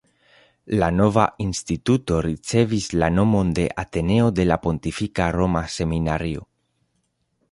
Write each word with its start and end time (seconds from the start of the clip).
La 0.83 0.87
nova 0.99 1.25
Instituto 1.43 2.17
ricevis 2.27 2.87
la 3.03 3.11
nomon 3.17 3.51
de 3.59 3.67
“Ateneo 3.83 4.31
de 4.39 4.45
la 4.53 4.59
Pontifika 4.65 5.31
Roma 5.39 5.65
Seminario”. 5.77 6.45